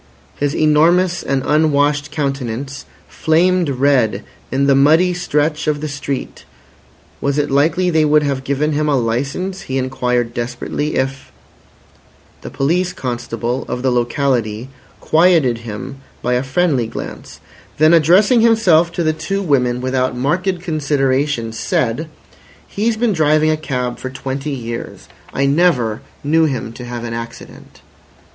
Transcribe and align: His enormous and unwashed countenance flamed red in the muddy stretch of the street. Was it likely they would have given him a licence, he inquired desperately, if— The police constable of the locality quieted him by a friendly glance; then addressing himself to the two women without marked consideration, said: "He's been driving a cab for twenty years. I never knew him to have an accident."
His 0.35 0.55
enormous 0.55 1.21
and 1.21 1.43
unwashed 1.45 2.09
countenance 2.09 2.85
flamed 3.07 3.69
red 3.69 4.23
in 4.51 4.65
the 4.65 4.73
muddy 4.73 5.13
stretch 5.13 5.67
of 5.67 5.79
the 5.79 5.87
street. 5.87 6.43
Was 7.21 7.37
it 7.37 7.51
likely 7.51 7.91
they 7.91 8.03
would 8.03 8.23
have 8.23 8.43
given 8.43 8.71
him 8.71 8.89
a 8.89 8.97
licence, 8.97 9.61
he 9.69 9.77
inquired 9.77 10.33
desperately, 10.33 10.95
if— 10.95 11.31
The 12.41 12.49
police 12.49 12.93
constable 12.93 13.63
of 13.67 13.83
the 13.83 13.91
locality 13.91 14.69
quieted 14.99 15.59
him 15.59 15.97
by 16.23 16.33
a 16.33 16.41
friendly 16.41 16.87
glance; 16.87 17.39
then 17.77 17.93
addressing 17.93 18.41
himself 18.41 18.91
to 18.93 19.03
the 19.03 19.13
two 19.13 19.43
women 19.43 19.81
without 19.81 20.17
marked 20.17 20.61
consideration, 20.61 21.53
said: 21.53 22.07
"He's 22.67 22.97
been 22.97 23.13
driving 23.13 23.51
a 23.51 23.55
cab 23.55 23.99
for 23.99 24.09
twenty 24.09 24.49
years. 24.49 25.07
I 25.31 25.45
never 25.45 26.01
knew 26.23 26.45
him 26.45 26.73
to 26.73 26.85
have 26.85 27.03
an 27.03 27.13
accident." 27.13 27.81